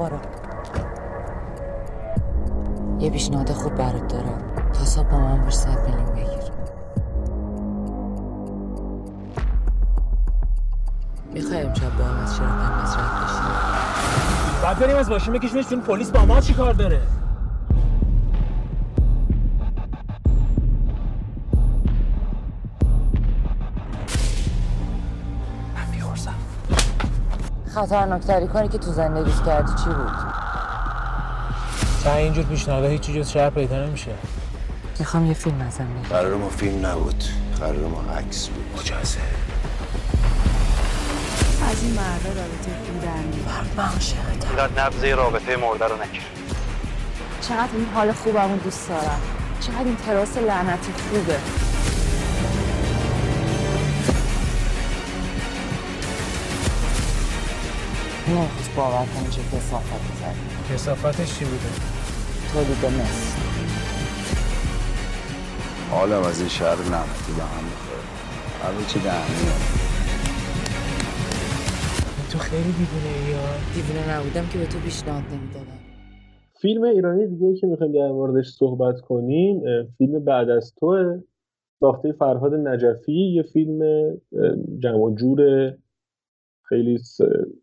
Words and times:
برو 0.00 0.18
یه 2.98 3.10
پیشنهاد 3.10 3.52
خوب 3.52 3.74
برات 3.74 4.08
دارم. 4.08 4.42
تا 4.72 4.84
صبح 4.84 5.10
با 5.10 5.18
من 5.18 5.44
باش 5.44 5.54
صد 5.54 5.78
میلیون 5.86 6.04
بگیر. 6.14 6.52
می‌خوای 11.34 11.62
امشب 11.62 11.96
با 11.98 12.04
هم 12.04 12.22
از 12.22 12.40
قرمز 12.40 12.94
رد 12.94 13.24
بشیم 13.24 14.62
بعد 14.62 14.78
بریم 14.78 14.96
از 14.96 15.10
ماشین 15.10 15.32
بکشیمش 15.34 15.68
چون 15.68 15.80
پلیس 15.80 16.10
با 16.10 16.24
ما 16.24 16.40
چی 16.40 16.54
کار 16.54 16.72
داره؟ 16.72 17.00
خطرناکتری 27.80 28.46
کاری 28.46 28.68
که 28.68 28.78
تو 28.78 28.92
زندگیت 28.92 29.44
کردی 29.46 29.72
چی 29.84 29.90
بود؟ 29.90 30.12
تا 32.04 32.14
اینجور 32.14 32.44
پیشنهادها 32.44 32.88
هیچی 32.88 33.14
جز 33.14 33.30
شهر 33.30 33.50
پیدا 33.50 33.86
نمیشه. 33.86 34.10
می‌خوام 34.98 35.26
یه 35.26 35.34
فیلم 35.34 35.60
ازم 35.60 35.84
بگیر 35.84 36.08
قرار 36.08 36.34
ما 36.34 36.48
فیلم 36.48 36.86
نبود. 36.86 37.24
قرار 37.60 37.76
ما 37.76 38.12
عکس 38.18 38.48
بود. 38.48 38.64
مجازه. 38.80 39.18
از 41.70 41.82
این 41.82 41.92
مردا 41.94 42.28
رابطه 42.28 42.70
بودن 42.92 43.24
من 43.76 43.84
عاشقتم 43.84 44.48
اینقدر 44.48 44.86
نبضه 44.86 45.14
رابطه 45.14 45.56
مرده 45.56 45.84
رو 45.84 45.94
نگیر 46.02 46.22
چقدر 47.40 47.68
این 47.72 47.86
حال 47.94 48.12
خوبمون 48.12 48.58
دوست 48.58 48.88
دارم. 48.88 49.20
چقدر 49.60 49.84
این 49.84 49.96
تراس 49.96 50.36
لعنتی 50.36 50.92
خوبه. 50.92 51.38
نمی‌خواست 58.36 58.76
باور 58.76 59.06
کنی 59.14 59.28
چه 59.30 59.42
کسافتی 59.56 60.12
زدی 60.20 60.74
کسافتش 60.74 61.38
چی 61.38 61.44
بوده؟ 61.44 61.70
تولید 62.52 62.84
مثل 63.00 63.38
حالم 65.90 66.22
از 66.22 66.40
این 66.40 66.48
شهر 66.48 66.76
لعنتی 66.76 67.32
به 67.36 67.42
هم 67.42 67.64
می‌خوره 67.64 68.02
همه 68.62 68.86
چی 68.86 68.98
دهنیه 68.98 69.80
تو 72.32 72.38
خیلی 72.38 72.72
دیوونه 72.72 73.30
یا 73.30 73.44
دیوونه 73.74 74.16
نبودم 74.16 74.46
که 74.52 74.58
به 74.58 74.66
تو 74.66 74.78
پیشنهاد 74.78 75.22
نمی‌دادم. 75.22 75.78
فیلم 76.60 76.82
ایرانی 76.82 77.26
دیگه 77.26 77.46
ای 77.46 77.56
که 77.56 77.66
می‌خوایم 77.66 77.92
در 77.92 78.08
موردش 78.12 78.48
صحبت 78.48 79.00
کنیم 79.00 79.62
فیلم 79.98 80.24
بعد 80.24 80.50
از 80.50 80.74
توه. 80.80 81.20
ساخته 81.80 82.12
فرهاد 82.12 82.54
نجفی 82.54 83.12
یه 83.12 83.42
فیلم 83.42 83.80
جمع 84.78 84.98
و 84.98 85.14
جور 85.14 85.40
خیلی 86.70 86.98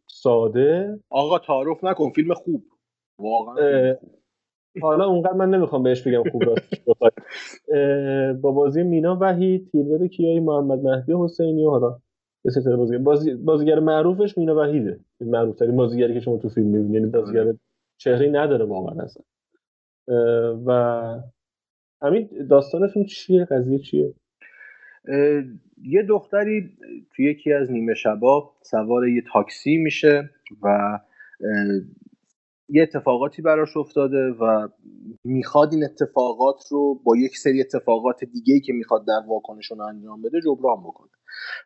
ساده. 0.07 0.99
آقا 1.09 1.39
تعارف 1.39 1.83
نکن 1.83 2.09
فیلم 2.09 2.33
خوب. 2.33 2.63
واقعا 3.19 3.95
حالا 4.81 5.05
اونقدر 5.05 5.33
من 5.33 5.49
نمی‌خوام 5.49 5.83
بهش 5.83 6.07
بگم 6.07 6.29
خوب 6.31 6.43
راستش 6.43 6.81
با 8.41 8.51
بازی 8.51 8.83
مینا 8.83 9.17
وحید 9.21 9.69
تیرور 9.71 10.07
کیایی 10.07 10.39
محمد 10.39 10.79
مهدی 10.79 11.13
حسینی 11.13 11.65
و 11.65 11.69
حالا 11.69 11.99
یه 12.45 12.75
بازیگر 12.75 12.97
بازی... 12.97 13.33
بازیگر 13.35 13.79
معروفش 13.79 14.37
مینا 14.37 14.55
وحیده. 14.55 14.99
معروف 15.21 15.55
ترین 15.55 15.75
بازیگری 15.75 16.13
که 16.13 16.19
شما 16.19 16.37
تو 16.37 16.49
فیلم 16.49 16.67
می‌بینید 16.67 16.93
یعنی 16.93 17.05
بازیگر 17.05 17.53
چهره 17.97 18.29
نداره 18.29 18.65
واقعا 18.65 19.03
اصلا. 19.03 19.23
و 20.65 20.71
همین 22.01 22.47
داستان 22.49 22.87
فیلم 22.87 23.05
چیه؟ 23.05 23.45
قضیه 23.45 23.79
چیه؟ 23.79 24.13
یه 25.83 26.03
دختری 26.03 26.69
توی 27.15 27.25
یکی 27.25 27.53
از 27.53 27.71
نیمه 27.71 27.93
شبا 27.93 28.53
سوار 28.61 29.07
یه 29.07 29.23
تاکسی 29.33 29.77
میشه 29.77 30.29
و 30.63 30.99
یه 32.69 32.83
اتفاقاتی 32.83 33.41
براش 33.41 33.77
افتاده 33.77 34.17
و 34.17 34.67
می‌خواد 35.23 35.73
این 35.73 35.83
اتفاقات 35.83 36.63
رو 36.71 36.95
با 37.03 37.17
یک 37.17 37.37
سری 37.37 37.61
اتفاقات 37.61 38.23
دیگه 38.23 38.59
که 38.59 38.73
می‌خواد 38.73 39.07
در 39.07 39.21
واکنشون 39.27 39.81
انجام 39.81 40.21
بده 40.21 40.41
جبران 40.41 40.79
بکنه. 40.79 41.09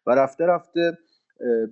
و 0.07 0.11
رفته 0.11 0.45
رفته 0.45 0.97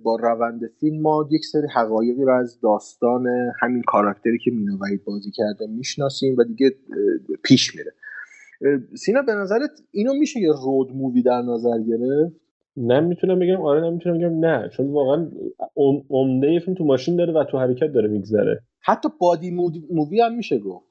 با 0.02 0.16
روند 0.16 0.60
فیلم 0.80 1.00
ما 1.02 1.28
یک 1.30 1.44
سری 1.44 1.66
حقایقی 1.74 2.24
رو 2.24 2.32
از 2.34 2.60
داستان 2.60 3.26
همین 3.60 3.82
کاراکتری 3.82 4.38
که 4.38 4.50
مینا 4.50 4.78
وحید 4.80 5.04
بازی 5.04 5.30
کرده 5.30 5.66
می‌شناسیم 5.66 6.36
و 6.38 6.44
دیگه 6.44 6.74
پیش 7.44 7.76
میره. 7.76 7.92
سینا 8.96 9.22
به 9.22 9.32
نظرت 9.34 9.70
اینو 9.90 10.14
میشه 10.14 10.40
یه 10.40 10.52
road 10.64 10.92
movie 10.92 11.22
در 11.22 11.42
نظر 11.42 11.78
گرفت؟ 11.88 12.36
نه 12.76 13.00
می‌تونم 13.00 13.38
بگم. 13.38 13.60
آره 13.60 13.80
نه 13.80 13.90
می‌تونم 13.90 14.18
بگم 14.18 14.38
نه. 14.46 14.68
چون 14.68 14.92
واقعا 14.92 15.30
ام- 15.76 16.04
عمده 16.10 16.60
فیلم 16.60 16.76
تو 16.76 16.84
ماشین 16.84 17.16
داره 17.16 17.32
و 17.32 17.44
تو 17.44 17.58
حرکت 17.58 17.92
داره 17.92 18.08
میگذره. 18.08 18.60
حتی 18.80 19.08
buddy 19.20 19.50
movie 19.90 20.20
هم 20.20 20.36
میشه 20.36 20.58
گفت. 20.58 20.86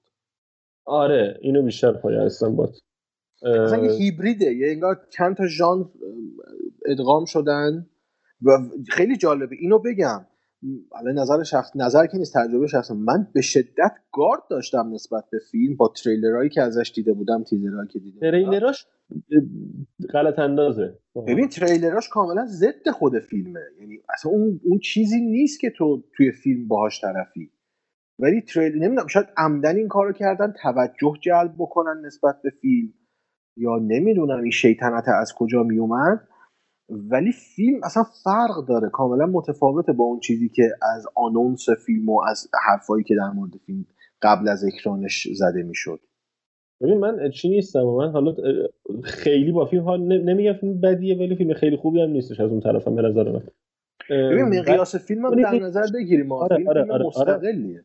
آره 0.86 1.38
اینو 1.42 1.64
بیشتر 1.64 1.92
پایه 1.92 2.22
هستم 2.22 2.56
but 2.56 2.80
اصلا 3.44 3.86
یه 3.86 3.92
هیبریده. 3.92 4.54
یه 4.54 4.72
انگار 4.72 5.08
چند 5.10 5.36
تا 5.36 5.48
ژانر 5.48 5.86
ادغام 6.86 7.26
شدن. 7.26 7.86
و 8.42 8.50
خیلی 8.90 9.18
جالبه. 9.18 9.56
اینو 9.60 9.80
بگم. 9.80 10.26
الان 10.96 11.20
نظر 11.20 11.44
شخص 11.44 11.72
نظر 11.76 12.06
که 12.06 12.18
نیست 12.18 12.38
تجربه 12.38 12.68
شخص 12.68 12.92
من 12.92 13.28
به 13.34 13.42
شدت 13.42 13.92
گارد 14.14 14.42
داشتم 14.50 14.90
نسبت 14.94 15.24
به 15.32 15.40
فیلم 15.52 15.76
با 15.76 15.94
تریلرهایی 16.04 16.50
که 16.50 16.62
ازش 16.62 16.92
دیده 16.96 17.14
بودم 17.14 17.44
تیزرهایی 17.44 17.88
که 17.88 18.00
دیده 18.00 18.20
بودم. 18.20 18.32
تریلراش 18.32 18.88
غلط 20.14 20.40
اندازه. 20.40 21.00
ببین 21.28 21.48
تریلراش 21.48 22.10
کاملا 22.10 22.46
ضد 22.46 22.90
خود 22.94 23.20
فیلمه. 23.20 23.60
یعنی 23.80 24.00
اصلا 24.14 24.32
اون 24.32 24.60
اون 24.64 24.80
چیزی 24.80 25.22
نیست 25.22 25.60
که 25.60 25.70
تو 25.78 26.04
توی 26.18 26.32
فیلم 26.32 26.68
باهاش 26.68 27.02
طرفی. 27.02 27.52
ولی 28.20 28.42
تریل 28.42 28.76
نمی‌دونم 28.76 29.08
شاید 29.08 29.28
عمدن 29.38 29.76
این 29.76 29.88
کارو 29.88 30.14
کردن 30.14 30.54
توجه 30.62 31.14
جلب 31.22 31.54
بکنن 31.58 32.06
نسبت 32.06 32.36
به 32.44 32.50
فیلم. 32.50 32.94
یا 33.58 33.78
نمی‌دونم 33.78 34.42
این 34.42 34.52
شیطنت 34.52 35.08
از 35.08 35.34
کجا 35.38 35.64
میومد. 35.64 36.28
ولی 36.90 37.32
فیلم 37.32 37.80
اصلا 37.84 38.04
فرق 38.24 38.66
داره. 38.68 38.90
کاملا 38.90 39.26
متفاوته 39.26 39.94
با 39.94 40.04
اون 40.04 40.20
چیزی 40.20 40.50
که 40.50 40.64
از 40.96 41.06
آنونس 41.16 41.66
فیلم 41.86 42.10
و 42.10 42.22
از 42.28 42.48
حرفایی 42.68 43.04
که 43.04 43.16
در 43.16 43.30
مورد 43.36 43.52
فیلم 43.66 43.86
قبل 44.22 44.48
از 44.48 44.66
اکرانش 44.66 45.28
زده 45.34 45.64
می‌شد. 45.64 46.00
ببین 46.82 46.98
من 46.98 47.30
چی 47.30 47.50
نیستم. 47.50 47.86
و 47.86 47.98
من 47.98 48.12
حالا 48.12 48.36
خیلی 49.04 49.52
با 49.52 49.66
فیلم 49.66 49.84
حال 49.84 50.02
نمیگم 50.02 50.54
فیلم 50.54 50.82
بدیه 50.82 51.18
ولی 51.18 51.36
فیلم 51.36 51.54
خیلی 51.54 51.78
خوبی 51.78 52.02
هم 52.02 52.10
نیستش 52.10 52.40
از 52.40 52.52
اون 52.52 52.60
طرفم 52.60 52.96
به 52.96 53.02
نظر 53.02 53.32
من. 53.32 53.44
ببین 54.10 54.60
مقیاس 54.60 54.96
فیلم 54.96 55.26
هم 55.26 55.42
در 55.42 55.60
نظر 55.60 55.86
بگیریم 55.96 56.32
آره، 56.32 56.56
فیلم 56.56 56.70
آره، 56.70 56.82
فیلم 56.82 56.94
آره، 56.94 57.06
مستقلیه. 57.06 57.84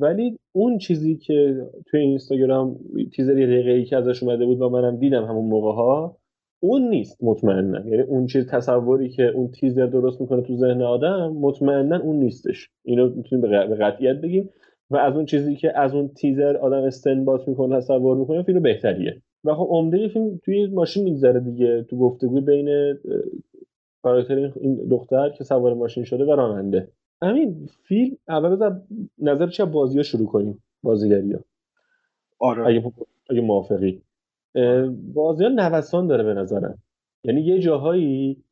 ولی 0.00 0.36
اون 0.52 0.78
چیزی 0.78 1.16
که 1.16 1.66
توی 1.86 2.00
اینستاگرام 2.00 2.78
تیزر 3.16 3.38
یه 3.38 3.46
دقیقه 3.46 3.70
ای 3.70 3.84
که 3.84 3.96
ازش 3.96 4.22
اومده 4.22 4.46
بود 4.46 4.60
و 4.60 4.68
منم 4.68 4.96
دیدم 4.96 5.24
همون 5.24 5.48
موقع 5.48 5.72
ها 5.72 6.19
اون 6.60 6.88
نیست 6.88 7.24
مطمئنا. 7.24 7.88
یعنی 7.88 8.02
اون 8.02 8.26
چیز 8.26 8.46
تصوری 8.46 9.08
که 9.08 9.22
اون 9.22 9.48
تیزر 9.48 9.86
درست 9.86 10.20
می‌کنه 10.20 10.42
تو 10.42 10.56
ذهن 10.56 10.82
آدم 10.82 11.32
مطمئنا 11.32 12.00
اون 12.00 12.16
نیستش. 12.16 12.70
اینو 12.84 13.14
می‌تونیم 13.14 13.40
به 13.68 13.74
قطعیت 13.74 14.16
بگیم 14.16 14.50
و 14.90 14.96
از 14.96 15.16
اون 15.16 15.24
چیزی 15.24 15.56
که 15.56 15.78
از 15.78 15.94
اون 15.94 16.08
تیزر 16.08 16.56
آدم 16.56 16.82
استنباط 16.82 17.48
می‌کنه 17.48 17.76
تصور 17.76 18.16
می‌کنه 18.16 18.42
فیلم 18.42 18.62
بهتریه. 18.62 19.22
و 19.44 19.54
خب 19.54 19.66
عمده 19.70 20.08
فیلم 20.08 20.40
توی 20.44 20.66
ماشین 20.66 21.04
میگذره 21.04 21.40
دیگه. 21.40 21.82
تو 21.82 21.98
گفتگو 21.98 22.40
بین 22.40 22.98
کاراکتر 24.02 24.52
این 24.60 24.74
دختر 24.90 25.30
که 25.30 25.44
سوار 25.44 25.74
ماشین 25.74 26.04
شده 26.04 26.24
و 26.24 26.30
راننده. 26.30 26.88
همین 27.22 27.68
فیلم 27.88 28.16
اول 28.28 28.48
بذار 28.48 28.82
نظر 29.18 29.46
چه 29.46 29.64
بازی 29.64 29.96
ها 29.96 30.02
شروع 30.02 30.26
کنیم 30.26 30.62
بازیگری 30.82 31.32
ها 31.32 31.40
آره. 32.38 32.66
اگه, 32.66 32.92
اگه 33.30 33.40
موافقی. 33.40 34.02
بازی 35.14 35.48
نوسان 35.48 36.06
داره 36.06 36.24
به 36.24 36.34
نظرم 36.34 36.78
یعنی 37.24 37.40
یه 37.40 37.58
جاهایی 37.58 38.44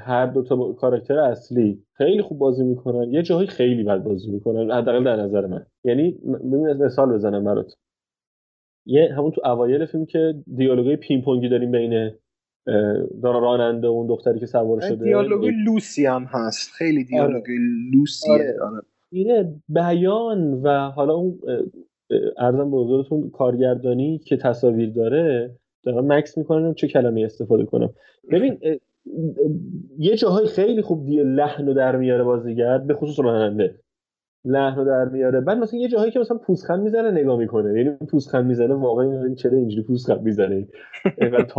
هر 0.00 0.26
دو 0.26 0.42
تا 0.42 0.72
کاراکتر 0.72 1.18
اصلی 1.18 1.82
خیلی 1.92 2.22
خوب 2.22 2.38
بازی 2.38 2.64
می‌کنن 2.64 3.12
یه 3.12 3.22
جاهایی 3.22 3.48
خیلی 3.48 3.84
بد 3.84 4.02
بازی 4.02 4.30
می‌کنن 4.30 4.70
حداقل 4.70 5.04
در 5.04 5.16
نظر 5.16 5.46
من 5.46 5.66
یعنی 5.84 6.10
ببین 6.24 6.72
مثال 6.72 7.12
بزنم 7.12 7.44
برات 7.44 7.74
یه 8.86 9.14
همون 9.16 9.30
تو 9.30 9.40
اوایل 9.44 9.86
فیلم 9.86 10.06
که 10.06 10.34
دیالوگای 10.56 10.96
پینگ 10.96 11.24
پونگی 11.24 11.48
داریم 11.48 11.70
بین 11.70 12.10
دارا 13.22 13.38
راننده 13.38 13.88
و 13.88 13.90
اون 13.90 14.06
دختری 14.06 14.40
که 14.40 14.46
سوار 14.46 14.80
شده 14.80 15.04
دیالوگ 15.04 15.50
لوسی 15.66 16.06
هم 16.06 16.24
هست 16.24 16.70
خیلی 16.72 17.04
دیالوگ 17.04 17.42
آره. 17.42 17.58
لوسیه 17.94 18.32
آره. 18.32 18.60
آره. 18.62 18.82
اینه 19.12 19.54
بیان 19.68 20.52
و 20.52 20.90
حالا 20.90 21.14
اون 21.14 21.38
ارزم 22.38 22.70
به 22.70 22.76
حضورتون 22.76 23.30
کارگردانی 23.30 24.18
که 24.18 24.36
تصاویر 24.36 24.90
داره 24.90 25.50
دارم 25.84 26.12
مکس 26.12 26.38
می‌کنم 26.38 26.74
چه 26.74 26.88
کلمه 26.88 27.22
استفاده 27.24 27.64
کنم. 27.64 27.90
ببین 28.30 28.58
یه 29.98 30.16
جاهای 30.16 30.46
خیلی 30.46 30.82
خوب 30.82 31.04
دیگه 31.04 31.22
لحن 31.22 31.66
رو 31.66 31.74
در 31.74 31.96
میاره 31.96 32.24
بازیگر 32.24 32.78
به 32.78 32.94
خصوص 32.94 33.20
راننده. 33.20 33.74
لحن 34.44 34.76
رو 34.78 34.84
در 34.84 35.04
میاره. 35.04 35.40
بعد 35.40 35.58
مثلا 35.58 35.80
یه 35.80 35.88
جاهایی 35.88 36.10
که 36.10 36.18
مثلا 36.18 36.38
پوزخند 36.38 36.82
می‌زنه 36.82 37.10
نگاه 37.10 37.38
می‌کنه. 37.38 37.78
یعنی 37.78 37.96
پوزخند 38.10 38.46
می‌زنه 38.46 38.74
واقعا 38.74 39.34
چرا 39.34 39.58
اینجوری 39.58 39.82
پوزخند 39.82 40.22
می‌زنه؟ 40.22 40.68
اینقدر 41.18 41.54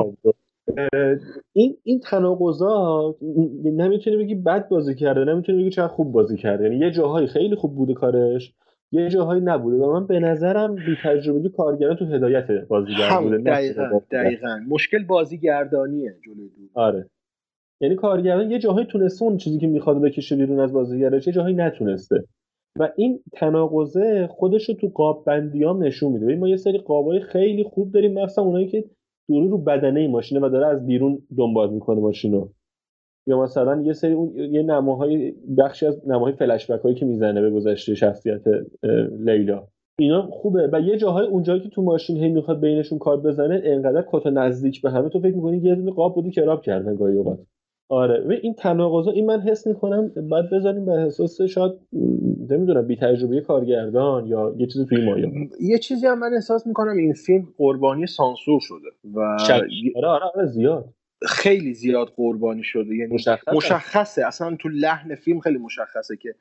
این 1.54 1.78
این 1.84 2.00
تناقضات 2.00 3.16
نمی‌تونی 3.64 4.18
بگی 4.18 4.36
بد 4.36 4.70
بازی 4.70 4.96
کرده 4.96 5.24
نمی‌تونی 5.24 5.58
بگی 5.58 5.70
چقدر 5.70 5.88
خوب 5.94 6.12
بازی 6.12 6.38
کرده. 6.38 6.64
یعنی 6.64 6.78
یه 6.78 6.92
جاهایی 6.92 7.28
خیلی 7.28 7.56
خوب 7.56 7.76
بوده 7.76 7.94
کارش. 7.94 8.54
یه 8.94 9.10
جاهایی 9.10 9.42
نبوده 9.42 9.78
و 9.78 9.94
من 9.94 10.08
به 10.08 10.20
نظرم 10.20 10.76
بی 10.76 10.98
تجربگی 11.04 11.50
کارگران 11.50 11.96
تو 11.96 12.06
هدایت 12.06 12.52
بازیگر 12.68 13.20
بوده 13.22 13.38
دقیقاً 13.38 14.02
دقیقاً. 14.12 14.60
مشکل 14.70 15.04
بازیگردانیه 15.04 16.16
جلوی 16.26 16.50
دور 16.50 16.70
آره. 16.74 17.10
یعنی 17.82 17.96
کارگران 17.96 18.52
یه 18.52 18.60
جاهایی 18.60 18.86
تونسته 18.86 19.26
اون 19.26 19.38
چیزی 19.38 19.60
که 19.60 19.68
می‌خواد 19.68 20.02
بکشه 20.02 20.36
بیرون 20.36 20.60
از 20.60 20.74
بازیگرش 20.74 21.28
یه 21.28 21.34
جاهایی 21.34 21.56
نتونسته. 21.56 22.24
و 22.80 22.90
این 22.96 23.20
تناقضه 23.32 24.28
خودش 24.28 24.70
رو 24.70 24.76
تو 24.76 24.88
قاب 24.88 25.24
بندیام 25.26 25.84
نشون 25.84 26.12
میده. 26.12 26.36
ما 26.36 26.48
یه 26.48 26.58
سری 26.58 26.78
قابای 26.78 27.20
خیلی 27.20 27.64
خوب 27.64 27.92
داریم 27.92 28.14
مثلا 28.14 28.44
اونایی 28.44 28.68
که 28.68 28.84
دورو 29.28 29.48
رو 29.48 29.58
بدنه 29.58 30.08
ماشینه 30.08 30.46
و 30.46 30.50
داره 30.50 30.68
از 30.68 30.86
بیرون 30.86 31.22
دنبال 31.38 31.74
می‌کنه 31.74 32.00
ماشینو. 32.00 32.48
یا 33.28 33.42
مثلا 33.42 33.82
یه 33.82 33.94
سری 33.94 34.14
اون 34.14 34.36
یه 34.36 34.64
نماهای 34.64 35.34
بخشی 35.58 35.86
از 35.86 36.08
نماهای 36.08 36.34
فلش 36.34 36.70
هایی 36.70 36.96
که 36.96 37.06
می‌زنه 37.06 37.42
به 37.42 37.50
گذشته 37.50 37.96
شخصیت 37.96 38.42
لیلا. 39.20 39.64
اینا 40.00 40.22
خوبه. 40.32 40.70
و 40.74 40.80
یه 40.82 40.98
جاهای 40.98 41.28
اونجایی 41.28 41.60
که 41.62 41.70
تو 41.70 41.82
ماشین 41.82 42.18
هی 42.18 42.30
می‌خواد 42.30 42.60
بینشون 42.60 43.00
کار 43.00 43.18
بزنه 43.18 43.62
انقدر 43.64 44.04
کتا 44.08 44.30
نزدیک 44.30 44.82
به 44.82 44.92
همه. 44.92 45.10
تو 45.10 45.20
فکر 45.20 45.36
می‌کنی 45.36 45.58
یه 45.58 45.76
دونه 45.76 45.92
قاب 45.92 46.16
بودی 46.16 46.32
کراب 46.32 46.62
کردن 46.62 46.96
گاهی 46.96 47.18
اوقات. 47.18 47.40
آره. 47.90 48.28
و 48.28 48.32
این 48.32 48.54
تناقضا 48.54 49.12
این 49.12 49.26
من 49.26 49.40
حس 49.40 49.68
می‌کنم 49.68 50.12
بعد 50.30 50.50
بذاریم 50.52 50.86
به 50.86 50.92
احساس 50.92 51.42
شاید 51.42 51.72
نمی‌دونم 52.50 52.88
بی 52.88 52.96
تجربه 52.96 53.42
کارگردان 53.42 54.28
یا 54.28 54.56
یه 54.58 54.68
چیزی 54.68 54.86
توی 54.86 55.06
مایا 55.06 55.30
یه 55.60 55.78
چیزی 55.78 56.08
هم 56.08 56.20
من 56.20 56.34
احساس 56.34 56.68
می‌کنم 56.68 56.98
این 56.98 57.14
فیلم 57.14 57.48
قربانی 57.58 58.08
سانسور 58.08 58.60
شده 58.62 58.88
و 59.14 59.20
آره 59.20 59.68
آره 59.96 60.26
آره 60.36 60.46
زیاد. 60.46 60.86
خیلی 61.28 61.74
زیاد 61.74 62.08
قربانی 62.16 62.64
شده. 62.64 62.96
یعنی 62.96 63.14
مشخصه. 63.14 63.56
مشخصه. 63.56 64.28
اصلا 64.28 64.56
تو 64.56 64.70
لحن 64.70 65.16
فیلم 65.16 65.40
خیلی 65.40 65.58
مشخصه 65.58 66.18
که 66.18 66.36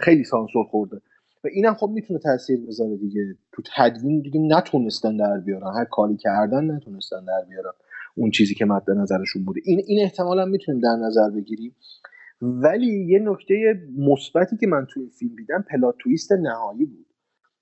خیلی 0.00 0.24
سانسور 0.24 0.64
خورده. 0.64 0.96
و 1.44 1.48
اینم 1.52 1.74
خب 1.74 1.88
می‌تونه 1.88 2.20
تاثیر 2.20 2.60
بذاره 2.66 2.96
دیگه. 2.96 3.20
تو 3.52 3.62
تدوین 3.76 4.20
دیگه 4.20 4.40
نتونستن 4.40 5.16
در 5.16 5.38
بیارن. 5.38 5.74
هر 5.76 5.84
کاری 5.84 6.16
کردن 6.16 6.70
نتونستن 6.70 7.24
در 7.24 7.44
بیارن. 7.48 7.72
اون 8.14 8.30
چیزی 8.30 8.54
که 8.54 8.64
مد 8.64 8.90
نظرشون 8.90 9.44
بوده. 9.44 9.60
این 9.64 9.82
این 9.86 10.02
احتمالا 10.02 10.44
می‌تونیم 10.44 10.80
در 10.80 10.96
نظر 11.06 11.30
بگیریم. 11.30 11.76
ولی 12.42 13.06
یه 13.06 13.18
نکته 13.18 13.80
مثبتی 13.98 14.56
که 14.56 14.66
من 14.66 14.86
تو 14.90 15.00
این 15.00 15.08
فیلم 15.08 15.36
دیدم 15.36 15.64
پلات 15.70 15.94
تویست 15.98 16.32
نهایی 16.32 16.84
بود. 16.84 17.06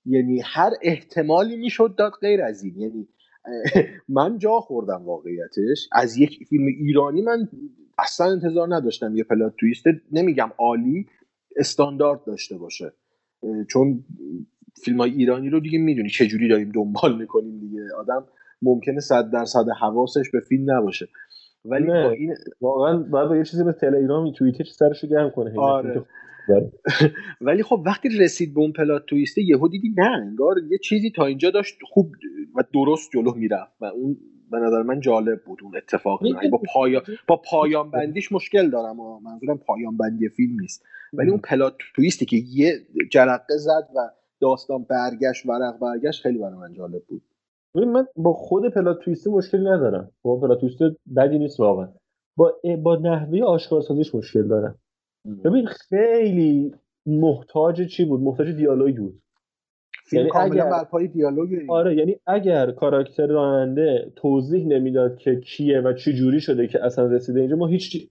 یعنی 0.05 0.41
هر 0.45 0.71
احتمالی 0.81 1.55
می‌شد 1.55 1.95
داد 1.97 2.11
غیر 2.21 2.41
از 2.41 2.63
این. 2.63 2.77
یعنی 2.77 3.07
من 4.09 4.37
جا 4.37 4.59
خوردم 4.59 5.03
واقعیتش. 5.05 5.89
از 5.91 6.17
یک 6.17 6.47
فیلم 6.49 6.65
ایرانی 6.67 7.21
من 7.21 7.49
اصلا 7.97 8.31
انتظار 8.31 8.75
نداشتم 8.75 9.15
یه 9.15 9.23
پلات 9.23 9.53
تویست. 9.59 9.83
نمیگم 10.11 10.49
عالی 10.59 11.05
استاندارد 11.55 12.23
داشته 12.25 12.57
باشه. 12.57 12.93
چون 13.69 14.05
فیلم 14.83 14.97
های 14.97 15.11
ایرانی 15.11 15.49
رو 15.49 15.59
دیگه 15.59 15.79
می‌دونی 15.79 16.09
چجوری 16.09 16.47
داریم 16.47 16.71
دنبال 16.71 17.17
می‌کنیم 17.17 17.59
دیگه. 17.59 17.81
آدم 17.99 18.25
ممکنه 18.61 18.99
صد 18.99 19.31
درصد 19.31 19.65
حواسش 19.81 20.29
به 20.33 20.39
فیلم 20.39 20.71
نباشه. 20.71 21.07
ولی 21.65 21.87
نه. 21.87 22.07
این 22.07 22.35
واقعا 22.61 22.97
باید 22.97 23.29
با 23.29 23.37
یه 23.37 23.43
چیزی 23.43 23.63
به 23.63 23.73
تلگرام 23.73 24.31
توییتر 24.31 24.63
سرشو 24.63 25.07
گرم 25.07 25.29
کنه 25.29 25.59
آره. 25.59 26.05
ولی 27.41 27.63
خب 27.63 27.83
وقتی 27.85 28.09
رسید 28.17 28.53
به 28.53 28.59
اون 28.59 28.71
پلات 28.71 29.05
تویسته 29.05 29.41
یهو 29.41 29.67
دیدی 29.67 29.93
نه 29.97 30.11
انگار 30.11 30.55
یه 30.71 30.77
چیزی 30.77 31.11
تا 31.11 31.25
اینجا 31.25 31.49
داشت 31.49 31.75
خوب 31.83 32.11
و 32.55 32.63
درست 32.73 33.09
جلو 33.13 33.33
می‌رفت 33.33 33.71
و 33.81 33.85
اون 33.85 34.17
به 34.51 34.59
نظر 34.59 34.83
من 34.83 34.99
جالب 34.99 35.43
بود 35.43 35.59
اون 35.63 35.77
اتفاق. 35.77 36.19
با 36.51 36.61
پایا... 36.73 37.03
با 37.27 37.41
پایان 37.51 37.91
بندیش 37.91 38.31
مشکل 38.31 38.69
دارم 38.69 38.99
و 38.99 39.19
منظورم 39.19 39.57
پایان 39.57 39.97
بندی 39.97 40.29
فیلم 40.29 40.59
نیست. 40.61 40.83
ولی 41.13 41.29
اون 41.29 41.39
پلات 41.39 41.73
تویستی 41.95 42.25
که 42.25 42.37
یه 42.37 42.73
جرقه 43.11 43.57
زد 43.57 43.89
و 43.95 44.09
داستان 44.41 44.83
برگشت 44.83 45.45
ورق 45.45 45.79
برگشت 45.79 46.21
خیلی 46.23 46.37
برای 46.37 46.55
من 46.55 46.73
جالب 46.73 47.03
بود. 47.07 47.21
ببین 47.75 47.91
من 47.91 48.07
با 48.15 48.33
خود 48.33 48.73
پلات 48.73 48.99
تویست 48.99 49.27
مشکل 49.27 49.67
ندارم. 49.67 50.11
با 50.21 50.39
پلات 50.39 50.59
تویست 50.59 50.79
بدی 51.15 51.39
نیست 51.39 51.59
واقعا. 51.59 51.87
با 52.37 52.53
با 52.83 52.95
نحوه 52.95 53.43
آشکارسازیش 53.43 54.15
مشکل 54.15 54.47
دارم. 54.47 54.75
ببین 55.43 55.65
خیلی 55.65 56.75
محتاج 57.05 57.87
چی 57.87 58.05
بود؟ 58.05 58.21
محتاج 58.21 58.55
دیالوگ 58.55 58.97
بود. 58.97 59.21
یعنی 60.11 60.29
اگر... 60.35 60.69
بر 60.69 60.83
پای 60.83 61.07
دیالوگ 61.07 61.59
آره 61.69 61.95
یعنی 61.95 62.15
اگر 62.27 62.71
کاراکتر 62.71 63.27
راننده 63.27 64.13
توضیح 64.15 64.67
نمی‌داد 64.67 65.17
که 65.17 65.35
کیه 65.35 65.81
و 65.81 65.93
چی 65.93 66.13
جوری 66.13 66.39
شده 66.39 66.67
که 66.67 66.85
اصلا 66.85 67.05
رسیده 67.05 67.39
اینجا 67.39 67.55
ما 67.55 67.67
هیچ 67.67 68.09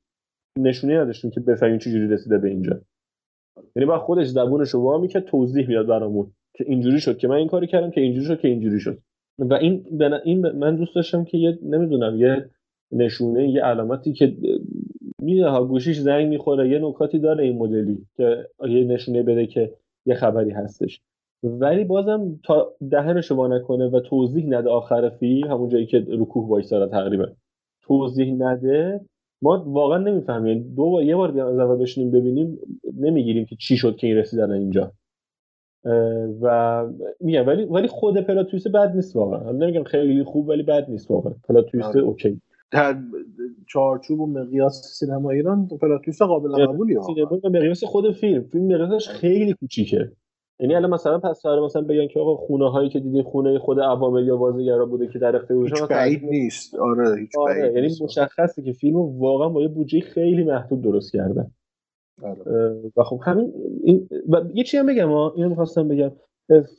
نشونی 0.58 0.94
نداشتیم 0.94 1.30
که 1.30 1.40
بفهمیم 1.40 1.78
چی 1.78 1.90
جوری 1.90 2.08
رسیده 2.08 2.38
به 2.38 2.48
اینجا. 2.48 2.80
یعنی 3.76 3.86
با 3.86 3.98
خودش 3.98 4.26
زبونش 4.26 4.70
رو 4.70 4.80
وا 4.80 4.98
می‌کرد 4.98 5.24
توضیح 5.24 5.68
می‌داد 5.68 5.86
برامون 5.86 6.32
که 6.54 6.64
اینجوری 6.68 7.00
شد 7.00 7.18
که 7.18 7.28
من 7.28 7.36
این 7.36 7.48
کاری 7.48 7.66
کردم 7.66 7.90
که 7.90 8.00
اینجوری 8.00 8.26
شد 8.26 8.40
که 8.40 8.48
اینجوری 8.48 8.80
شد. 8.80 8.98
و 9.38 9.54
این 9.54 10.02
این 10.24 10.50
من 10.50 10.76
دوست 10.76 10.94
داشتم 10.94 11.24
که 11.24 11.38
یه 11.38 11.58
نمی‌دونم 11.62 12.16
یه 12.16 12.50
نشونه 12.92 13.50
یه 13.50 13.62
علامتی 13.62 14.12
که 14.12 14.36
میده 15.22 15.48
ها 15.48 15.64
گوشیش 15.64 15.98
زنگ 15.98 16.28
می‌خوره 16.28 16.68
یه 16.68 16.78
نکاتی 16.78 17.18
داره 17.18 17.44
این 17.44 17.58
مدلی 17.58 18.06
که 18.16 18.48
یه 18.68 18.84
نشونه 18.84 19.22
بده 19.22 19.46
که 19.46 19.72
یه 20.06 20.14
خبری 20.14 20.50
هستش. 20.50 21.00
ولی 21.42 21.84
بازم 21.84 22.40
تا 22.44 22.72
دهنشو 22.90 23.34
وا 23.34 23.48
نکنه 23.48 23.86
و 23.86 24.00
توضیح 24.00 24.46
نده 24.46 24.70
آخر 24.70 25.08
فیلم 25.08 25.50
همون 25.50 25.68
جایی 25.68 25.86
که 25.86 26.06
رکوه 26.08 26.48
وایساده 26.48 26.86
تقریبا. 26.86 27.26
توضیح 27.82 28.34
نده 28.38 29.00
ما 29.42 29.64
واقعا 29.66 29.98
نمی‌فهمیم. 29.98 30.74
دو 30.76 30.90
بار 30.90 31.02
یه 31.02 31.16
بار 31.16 31.40
از 31.40 31.58
اول 31.58 31.76
بشینیم 31.76 32.10
ببینیم 32.10 32.58
نمی‌گیریم 33.00 33.44
که 33.44 33.56
چی 33.56 33.76
شد 33.76 33.96
که 33.96 34.06
این 34.06 34.16
رسیدن 34.16 34.50
اینجا. 34.50 34.92
و 36.40 36.86
میگم 37.20 37.46
ولی 37.46 37.64
ولی 37.64 37.88
خود 37.88 38.18
plot 38.20 38.42
twist 38.42 38.68
بد 38.68 38.92
نیست 38.96 39.16
واقعا. 39.16 39.52
نمیگم 39.52 39.82
خیلی 39.82 40.24
خوب 40.24 40.48
ولی 40.48 40.62
بد 40.62 40.90
نیست 40.90 41.10
واقعا. 41.10 41.32
plot 41.48 41.70
twist 41.70 41.96
okay. 41.96 42.40
در 42.70 42.96
چارچوب 43.66 44.20
و 44.20 44.26
مقیاس 44.26 44.98
سینما 44.98 45.30
ایران 45.30 45.68
plot 45.80 45.99
twist 45.99 46.22
قابل 46.22 46.66
قبولی 46.66 46.94
ها. 46.94 47.02
سینما 47.02 47.40
مقیاس 47.44 47.84
خود 47.84 48.12
فیلم. 48.12 48.42
فیلم 48.42 48.64
مقیاسش 48.64 49.08
خیلی 49.08 49.52
کوچیکه. 49.52 50.12
یعنی 50.60 50.74
الان 50.74 50.90
مثلا 50.90 51.18
پس 51.18 51.40
سر 51.40 51.60
مثلا 51.60 51.82
بگن 51.82 52.06
که 52.06 52.20
آقا 52.20 52.36
خونه 52.36 52.70
هایی 52.70 52.88
که 52.88 53.00
دیدین 53.00 53.22
خونه 53.22 53.58
خود 53.58 53.80
عوامل 53.80 54.26
یا 54.26 54.36
بازیگرا 54.36 54.86
بوده 54.86 55.06
که 55.06 55.18
در 55.18 55.36
اختیار 55.36 55.86
بعید 55.90 56.24
نیست. 56.24 56.74
آره 56.74 57.20
هیچ 57.20 57.30
آره. 57.38 57.60
بعید 57.60 57.76
یعنی. 57.76 57.88
مشخصه 58.02 58.62
که 58.62 58.72
فیلم 58.72 58.96
واقعا 58.96 59.48
با 59.48 59.62
یه 59.62 59.68
بودجه 59.68 60.00
خیلی 60.00 60.44
محدود 60.44 60.82
درست 60.82 61.12
کردن. 61.12 61.40
آره. 61.40 61.50
و 62.96 63.02
خب 63.02 63.20
همین 63.22 63.52
این 63.84 64.08
و 64.28 64.40
یه 64.54 64.64
چی 64.64 64.76
هم 64.76 64.86
بگم 64.86 65.08
ها 65.08 65.32
اینو 65.36 65.48
می‌خواستم 65.48 65.88
بگم. 65.88 66.12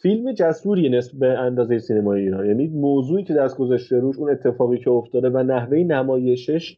فیلم 0.01 0.31
جسوری 0.31 0.89
نسبت 0.89 1.19
به 1.19 1.27
اندازه 1.27 1.79
سینما 1.79 2.13
ایران. 2.13 2.45
یعنی 2.45 2.67
موضوعی 2.67 3.23
که 3.23 3.33
دست 3.33 3.57
گذاشته 3.57 3.99
روش 3.99 4.17
اون 4.17 4.29
اتفاقی 4.29 4.77
که 4.77 4.89
افتاده 4.89 5.29
و 5.29 5.43
نحوه 5.43 5.77
نمایشش 5.77 6.77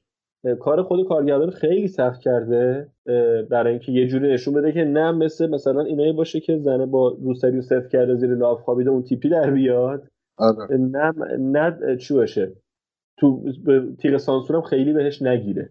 کار 0.60 0.84
خود 0.84 1.08
کارگردان 1.08 1.50
خیلی 1.50 1.88
سخت 1.88 2.22
کرده. 2.22 2.88
برای 3.50 3.72
اینکه 3.72 3.91
یه 3.91 4.08
جوری 4.08 4.34
نشون 4.34 4.53
بده 4.53 4.72
که 4.72 4.84
نه 4.84 5.12
مثل 5.12 5.50
مثلا 5.50 5.82
اینایی 5.82 6.12
باشه 6.12 6.39
که 6.39 6.58
زنه 6.58 6.86
با 6.86 7.18
روسری 7.22 7.62
صفر 7.62 7.88
کرده 7.88 8.15
زیر 8.15 8.36
لاف 8.36 8.62
خوابیده 8.62 8.89
اون 8.89 9.03
تیپی 9.03 9.30
در 9.30 9.51
بیاد. 9.51 10.08
آره. 10.38 10.77
نه 10.77 11.13
نه 11.39 11.98
چی 11.98 12.13
باشه. 12.13 12.51
تو 13.20 13.44
تیغ 14.00 14.18
سانسورم 14.18 14.62
خیلی 14.62 14.94
بهش 14.94 15.22
نگیره. 15.22 15.70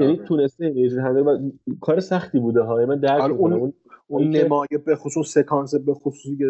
یعنی 0.00 0.12
آره. 0.12 0.24
تونسته 0.24 0.70
جوری 0.74 0.98
و 0.98 1.38
کار 1.80 2.00
سختی 2.00 2.38
بوده 2.38 2.60
ها. 2.60 2.86
من 2.86 3.00
درک 3.00 3.20
آره 3.20 3.32
اون, 3.34 3.52
اون, 3.52 3.72
اون 4.06 4.28
نمایه 4.28 4.78
به 4.86 4.96
خصوص 4.96 5.32
سکانس 5.32 5.74
به 5.74 5.94
خصوصی 5.94 6.36
که 6.36 6.44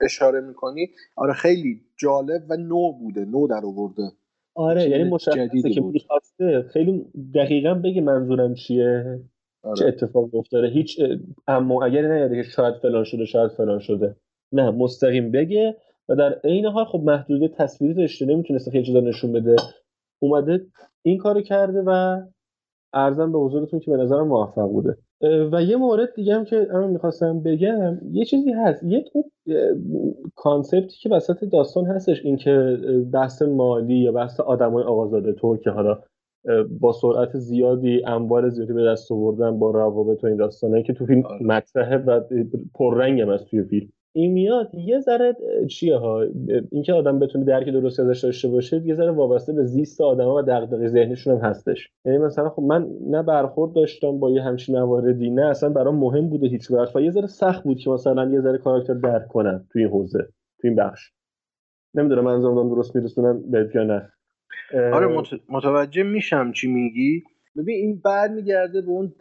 اشاره 0.00 0.40
می‌کنی 0.40 0.90
آره 1.16 1.32
خیلی 1.32 1.80
جالب 1.96 2.42
و 2.48 2.56
نو 2.56 2.92
بوده. 2.92 3.24
نو 3.24 3.46
در 3.46 3.60
آورده. 3.64 4.02
آره 4.54 4.88
یعنی 4.88 5.04
مشخصه 5.04 5.70
که 5.74 5.80
می‌خواسته. 5.80 6.62
خیلی 6.62 7.06
دقیقا 7.34 7.74
بگه 7.74 8.00
منظورم 8.00 8.54
چیه. 8.54 9.20
آره. 9.62 9.76
چه 9.76 9.86
اتفاق 9.86 10.34
افتاده. 10.34 10.68
هیچ 10.68 11.00
اما 11.48 11.84
اگر 11.84 12.14
نیاده 12.14 12.42
که 12.42 12.42
شاید 12.42 12.74
فلان 12.74 13.04
شده 13.04 13.24
شاید 13.24 13.50
فلان 13.50 13.78
شده. 13.78 14.16
نه 14.52 14.70
مستقیم 14.70 15.30
بگه 15.30 15.76
و 16.08 16.16
در 16.16 16.40
عین 16.44 16.66
حال 16.66 16.84
خب 16.84 17.00
محدوده 17.04 17.48
تصویری 17.48 17.94
داشته. 17.94 18.26
نمی‌تونسته 18.26 18.70
خیلی 18.70 18.84
چیزا 18.84 19.00
نشون 19.00 19.32
بده. 19.32 19.56
اومده 20.22 20.66
این 21.02 21.18
کارو 21.18 21.40
کرده 21.40 21.82
و 21.86 22.20
ارزم 22.94 23.32
به 23.32 23.38
حضورتون 23.38 23.80
که 23.80 23.90
به 23.90 23.96
نظرم 23.96 24.28
موفق 24.28 24.68
بوده. 24.68 24.96
و 25.52 25.62
یه 25.62 25.76
مورد 25.76 26.14
دیگه 26.14 26.34
هم 26.34 26.44
که 26.44 26.66
من 26.72 26.90
می‌خواستم 26.90 27.40
بگم 27.40 27.98
یه 28.10 28.24
چیزی 28.24 28.52
هست. 28.52 28.82
یک 28.82 29.08
کانسپتی 30.36 30.96
که 31.02 31.08
وسط 31.10 31.44
داستان 31.44 31.86
هستش 31.86 32.24
اینکه 32.24 32.78
بحث 33.12 33.42
مالی 33.42 33.94
یا 33.94 34.12
بحث 34.12 34.40
آدمای 34.40 34.84
آقازاده 34.84 35.32
طور 35.32 35.58
که 35.58 35.70
حالا 35.70 35.98
با 36.80 36.92
سرعت 36.92 37.38
زیادی 37.38 38.04
اموال 38.06 38.48
زیادی 38.48 38.72
به 38.72 38.84
دست 38.84 39.12
آوردن 39.12 39.58
با 39.58 39.70
روابط 39.70 40.24
و 40.24 40.26
این 40.26 40.36
داستانه 40.36 40.82
که 40.82 40.92
تو 40.92 41.06
فیلم 41.06 41.22
مطرحه 41.40 41.96
و 41.96 42.20
پررنگ 42.74 43.20
هم 43.20 43.28
از 43.28 43.44
توی 43.44 43.62
فیلم. 43.62 43.88
این 44.14 44.32
میاد 44.32 44.74
یه 44.74 45.00
ذره 45.00 45.36
چیه 45.70 45.96
ها؟ 45.96 46.24
اینکه 46.70 46.92
آدم 46.92 47.18
بتونه 47.18 47.44
درک 47.44 47.68
درستی 47.68 48.02
ازش 48.02 48.24
داشته 48.24 48.48
باشه 48.48 48.82
یه 48.86 48.94
ذره 48.94 49.10
وابسته 49.10 49.52
به 49.52 49.64
زیست 49.64 50.00
آدما 50.00 50.34
و 50.34 50.42
دغدغه 50.42 50.88
ذهنشون 50.88 51.34
هم 51.34 51.50
هستش. 51.50 51.88
یعنی 52.04 52.18
مثلا 52.18 52.48
خب 52.48 52.62
من 52.62 52.88
نه 53.10 53.22
برخورد 53.22 53.72
داشتم 53.72 54.18
با 54.18 54.30
یه 54.30 54.42
همچین 54.42 54.78
مواردی 54.78 55.30
نه 55.30 55.46
اصلا 55.46 55.68
برام 55.68 55.98
مهم 55.98 56.28
بوده 56.28 56.46
هیچ 56.46 56.70
وقت 56.70 56.96
و 56.96 57.00
یه 57.00 57.10
ذره 57.10 57.26
سخت 57.26 57.64
بود 57.64 57.78
که 57.78 57.90
مثلا 57.90 58.30
یه 58.30 58.40
ذره 58.40 58.58
کاراکتر 58.58 58.94
درک 58.94 59.28
کنم 59.28 59.66
توی 59.72 59.82
این 59.82 59.90
حوزه 59.90 60.28
توی 60.60 60.70
این 60.70 60.76
بخش. 60.76 61.12
نمی‌دونم 61.94 62.24
منظورم 62.24 62.68
درست 62.68 62.96
میرسونم 62.96 63.50
بهت 63.50 63.74
یا 63.74 63.82
نه. 63.82 64.08
آره 64.74 65.24
متوجه 65.48 66.02
میشم 66.02 66.52
چی 66.52 66.68
میگی. 66.72 67.22
ببین 67.56 67.76
این 67.76 68.00
برمیگرده 68.04 68.80
به 68.80 68.90
اون 68.90 69.14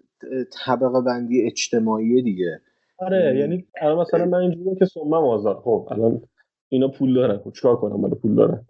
طبقه 0.65 1.01
بندی 1.05 1.45
اجتماعی 1.45 2.21
دیگه. 2.21 2.61
آره 3.01 3.37
یعنی 3.39 3.65
الان 3.81 3.97
مثلا 4.01 4.25
من 4.25 4.37
اینجوریه 4.37 4.75
که 4.75 4.85
سمم 4.85 5.13
آزاد 5.13 5.57
خب 5.57 5.87
الان 5.91 6.21
اینا 6.69 6.87
پول 6.87 7.13
دارن. 7.13 7.37
خب 7.37 7.51
چیکار 7.51 7.75
کنم؟ 7.75 8.01
برای 8.01 8.15
پول 8.21 8.35
دارن. 8.35 8.65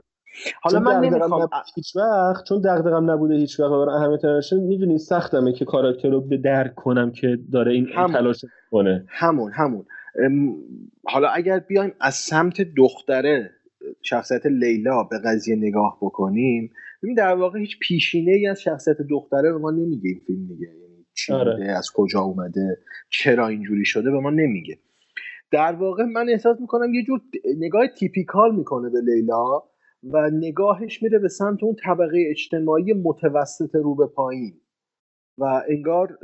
حالا 0.62 0.80
من 0.80 1.00
نمی‌خوام 1.00 1.50
هیچ 1.76 1.96
وقت 1.96 2.46
چون 2.48 2.62
دغدغم 2.62 3.12
نبوده 3.12 3.36
هیچ 3.36 3.60
وقت 3.60 3.70
برای 3.70 3.96
اهمیت 3.96 4.26
نداشته 4.26 4.56
می‌دونی 4.56 4.98
سختمه 4.98 5.54
که 5.54 5.66
کاراکتر 5.66 6.10
رو 6.10 6.22
به 6.22 6.38
درک 6.38 6.76
کنم 6.76 7.12
که 7.12 7.38
داره 7.52 7.74
این 7.74 7.88
همون. 7.96 8.14
تلاش 8.14 8.46
کنه 8.72 9.06
همون 9.08 9.52
همون. 9.52 9.86
حالا 11.06 11.28
اگر 11.28 11.60
بیایم 11.60 11.92
از 12.00 12.14
سمت 12.14 12.62
دختره 12.78 13.50
شخصیت 14.02 14.46
لیلا 14.46 15.04
به 15.04 15.20
قضیه 15.26 15.56
نگاه 15.56 15.98
بکنیم 16.02 16.72
ببین 17.04 17.16
در 17.16 17.36
واقع 17.36 17.60
هیچ 17.60 17.80
پیشینه 17.82 18.32
ای 18.32 18.48
از 18.48 18.62
شخصیت 18.62 18.98
دختره 19.10 19.52
به 19.52 19.58
ما 19.58 19.72
نمیگه 19.72 20.10
این 20.10 20.22
فیلم 20.28 20.48
دیگه. 20.48 20.68
چی 21.14 21.34
آره. 21.34 21.66
از 21.66 21.90
کجا 21.94 22.22
اومده 22.22 22.78
چرا 23.10 23.48
اینجوری 23.48 23.86
شده 23.86 24.12
به 24.12 24.20
ما 24.20 24.30
نمیگه 24.30 24.80
در 25.52 25.74
واقع 25.74 26.04
من 26.04 26.30
احساس 26.30 26.62
می‌کنم 26.62 26.94
یه 26.94 27.04
جور 27.04 27.22
نگاه 27.58 27.88
تیپیکال 27.88 28.56
می‌کنه 28.56 28.90
به 28.90 29.02
لیلا 29.02 29.64
و 30.04 30.30
نگاهش 30.34 31.04
میره 31.04 31.20
به 31.20 31.28
سمت 31.28 31.64
اون 31.64 31.76
طبقه 31.76 32.26
اجتماعی 32.30 32.94
متوسط 32.94 33.76
رو 33.76 33.96
به 33.96 34.08
پایین 34.08 34.62
و 35.38 35.64
انگار 35.70 36.20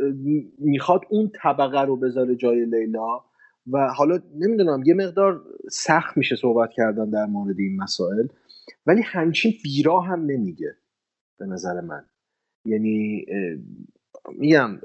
می‌خواد 0.59 1.01
اون 1.09 1.31
طبقه 1.43 1.81
رو 1.81 1.95
بذاره 1.95 2.35
جای 2.35 2.65
لیلا 2.65 3.23
و 3.71 3.87
حالا 3.87 4.19
نمی‌دونم 4.35 4.83
یه 4.85 4.93
مقدار 4.93 5.41
سخت 5.71 6.17
میشه 6.17 6.35
صحبت 6.35 6.69
کردن 6.71 7.09
در 7.09 7.25
مورد 7.25 7.59
این 7.59 7.75
مسائل 7.83 8.27
ولی 8.85 9.01
همچین 9.01 9.53
بیرا 9.63 10.01
هم 10.01 10.25
نمیگه 10.25 10.75
به 11.39 11.45
نظر 11.45 11.81
من 11.81 12.05
یعنی 12.65 13.25
میگم 14.37 14.79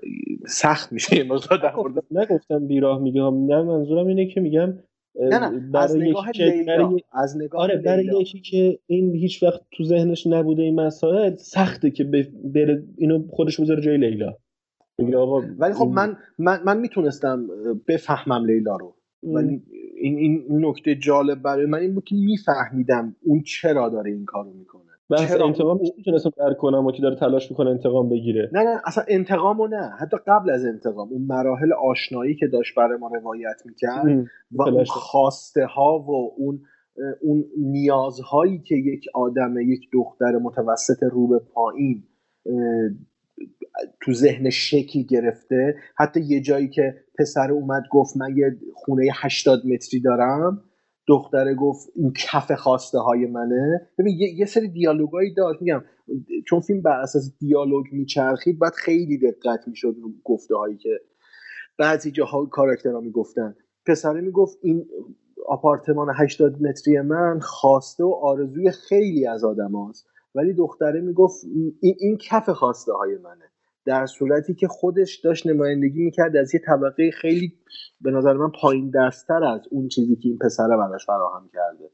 سخت 0.46 0.92
میشه 0.92 1.16
یه 1.16 1.25
مقدار 1.25 1.58
در 1.58 1.76
مورد 1.76 2.04
نگفتم 2.11 2.66
بیراه 2.66 3.02
میگم. 3.02 3.34
من 3.34 3.62
منظورم 3.62 4.06
اینه 4.06 4.26
که 4.26 4.40
میگم 4.40 4.78
نه 5.20 5.38
نه 5.38 5.78
از 5.78 5.96
نگاه 5.96 6.26
برای... 6.66 7.02
از 7.12 7.37
نگاه 7.37 7.61
آره 7.61 7.76
برای 7.76 8.06
یکی 8.20 8.40
که 8.40 8.78
این 8.87 9.14
هیچ 9.14 9.42
وقت 9.42 9.61
تو 9.70 9.84
ذهنش 9.84 10.26
نبوده 10.26 10.62
این 10.62 10.80
مسائل 10.80 11.37
سخته 11.37 11.90
که 11.90 12.04
بره 12.54 12.84
اینو 12.96 13.26
خودش 13.28 13.61
بذاره 13.61 13.82
جای 13.82 13.96
لیلا. 13.96 14.37
آقا 15.16 15.42
ولی 15.58 15.72
خب 15.72 15.87
من 15.87 16.16
من, 16.38 16.61
من 16.64 16.80
می‌تونستم 16.80 17.46
بفهمم 17.88 18.46
لیلا 18.46 18.76
رو. 18.76 18.96
ولی 19.22 19.62
این 19.96 20.16
این 20.18 20.44
نکته 20.50 20.94
جالب 20.94 21.42
برای 21.42 21.66
من 21.66 21.78
این 21.78 21.94
بود 21.94 22.04
که 22.04 22.14
میفهمیدم 22.14 23.16
اون 23.22 23.42
چرا 23.42 23.88
داره 23.88 24.11
این 24.11 24.25
کارو 24.25 24.52
می‌کنه. 24.52 24.91
بحث 25.12 25.40
انتقام 25.40 25.81
می‌تونستم 25.97 26.31
درک 26.37 26.57
کنم 26.57 26.87
و 26.87 26.92
که 26.92 27.02
داره 27.02 27.16
تلاش 27.16 27.50
می‌کنه 27.50 27.71
انتقام 27.71 28.09
بگیره؟ 28.09 28.50
نه 28.52 28.62
نه 28.62 28.81
اصلا 28.85 29.04
انتقامو 29.09 29.66
نه. 29.66 29.90
حتی 30.00 30.16
قبل 30.26 30.50
از 30.50 30.64
انتقام 30.64 31.09
اون 31.09 31.23
مراحل 31.23 31.73
آشنایی 31.73 32.35
که 32.35 32.47
داشت 32.47 32.75
برای 32.76 32.99
ما 32.99 33.09
روایت 33.09 33.62
می‌کرد 33.64 34.28
و 34.52 34.62
اون 34.62 34.85
خواسته 34.85 35.66
ها 35.66 35.99
و 35.99 36.33
اون 36.37 36.61
اون 37.23 37.45
نیازهایی 37.59 38.59
که 38.59 38.75
یک 38.75 39.04
آدم 39.14 39.54
یک 39.61 39.81
دختر 39.92 40.38
متوسط 40.42 41.02
رو 41.02 41.28
به 41.28 41.38
پایین 41.54 42.04
تو 44.00 44.12
ذهن 44.12 44.50
شکل 44.50 45.02
گرفته. 45.02 45.75
حتی 45.97 46.21
یه 46.21 46.40
جایی 46.40 46.69
که 46.69 46.95
پسر 47.19 47.52
اومد 47.52 47.83
گفت 47.90 48.16
من 48.16 48.37
یه 48.37 48.57
خونه 48.75 49.07
80 49.14 49.66
متری 49.66 50.00
دارم 50.00 50.62
دختره 51.09 51.54
گفت 51.54 51.88
این 51.94 52.12
کف 52.12 52.52
خواسته 52.52 52.99
های 52.99 53.26
منه. 53.26 53.88
ببین 53.99 54.18
یه, 54.18 54.28
یه 54.38 54.47
سری 54.47 54.68
دیالوگایی 54.68 55.35
داشت. 55.35 55.62
میگم 55.62 55.85
چون 56.47 56.61
فیلم 56.61 56.82
بر 56.82 57.00
اساس 57.00 57.32
دیالوگ 57.38 57.87
میچرخید 57.92 58.59
باید 58.59 58.73
خیلی 58.75 59.18
دقت 59.18 59.68
می‌شد 59.68 59.97
رو 60.02 60.11
گفته 60.25 60.56
هایی 60.56 60.76
که 60.76 61.00
بعضی 61.78 62.11
جاها 62.11 62.47
کاراکترها 62.47 63.00
می‌گفتن. 63.00 63.56
پسره 63.87 64.21
می‌گفت 64.21 64.59
این 64.62 64.87
آپارتمان 65.49 66.09
80 66.16 66.62
متری 66.62 67.00
من 67.00 67.40
خواسته 67.40 68.04
و 68.04 68.12
آرزوی 68.23 68.71
خیلی 68.71 69.26
از 69.26 69.44
آدم 69.44 69.73
هاست. 69.73 70.06
ولی 70.35 70.52
دختره 70.54 71.00
می‌گفت 71.00 71.44
این, 71.44 71.97
این 72.00 72.18
کف 72.18 72.50
خواسته 72.50 72.92
های 72.92 73.18
منه. 73.18 73.51
در 73.85 74.07
صورتی 74.07 74.55
که 74.55 74.69
خودش 74.69 75.17
داشت 75.17 75.47
نمایندگی 75.47 76.03
می‌کرد 76.03 76.37
از 76.37 76.55
یه 76.55 76.61
طبقه 76.67 77.11
خیلی 77.11 77.53
به 78.01 78.11
نظر 78.11 78.33
من 78.33 78.51
پایین 78.61 78.91
دستتر 78.95 79.45
از 79.45 79.61
اون 79.71 79.89
چیزی 79.89 80.17
که 80.17 80.29
این 80.29 80.39
پسره 80.39 80.77
براش 80.77 81.07
فراهم 81.07 81.51
کرده. 81.53 81.91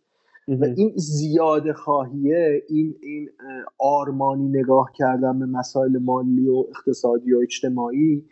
و 0.48 0.64
این 0.64 0.92
زیاده 0.96 1.72
خواهیه 1.72 2.62
این 2.68 2.94
این 3.02 3.30
آرمانی 3.78 4.48
نگاه 4.48 4.90
کردن 4.94 5.38
به 5.38 5.46
مسائل 5.46 5.98
مالی 5.98 6.48
و 6.48 6.64
اقتصادی 6.70 7.32
و 7.32 7.38
اجتماعی 7.38 8.24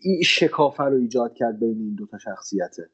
این 0.00 0.22
شکافه 0.22 0.84
رو 0.84 0.96
ایجاد 0.96 1.34
کرد 1.34 1.60
بین 1.60 1.78
این 1.78 1.94
دوتا 1.94 2.18
شخصیته. 2.18 2.90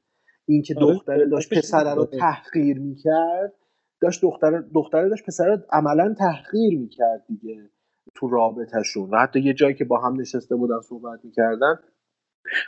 اینکه 0.46 0.74
آره، 0.76 0.94
دختره 0.94 1.26
داشت 1.26 1.58
پسره 1.58 1.94
رو 1.94 2.04
تحقیر 2.04 2.78
می‌کرد 2.78 3.52
داشت 4.00 4.22
دختره 4.22 4.64
دختره 4.74 5.08
داشت 5.08 5.26
پسره 5.26 5.64
عملا 5.72 6.14
تحقیر 6.18 6.78
می‌کرد 6.78 7.24
دیگه. 7.28 7.70
تو 8.14 8.28
رابطهشون 8.28 9.10
و 9.10 9.16
حتی 9.16 9.40
یه 9.40 9.54
جایی 9.54 9.74
که 9.74 9.84
با 9.84 10.00
هم 10.00 10.20
نشسته 10.20 10.56
بودن 10.56 10.80
صحبت 10.80 11.24
می‌کردن. 11.24 11.78